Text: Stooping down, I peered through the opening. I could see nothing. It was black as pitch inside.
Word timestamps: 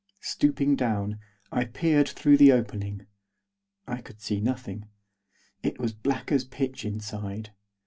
Stooping 0.21 0.75
down, 0.77 1.19
I 1.51 1.65
peered 1.65 2.09
through 2.09 2.37
the 2.37 2.51
opening. 2.53 3.05
I 3.85 4.01
could 4.01 4.19
see 4.19 4.41
nothing. 4.41 4.85
It 5.61 5.79
was 5.79 5.93
black 5.93 6.31
as 6.31 6.43
pitch 6.43 6.85
inside. 6.85 7.51